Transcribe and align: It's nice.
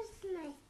It's 0.00 0.10
nice. 0.24 0.67